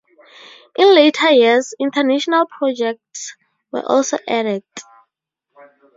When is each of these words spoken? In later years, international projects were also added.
In 0.79 0.95
later 0.95 1.29
years, 1.29 1.75
international 1.79 2.47
projects 2.47 3.35
were 3.71 3.85
also 3.85 4.17
added. 4.27 4.63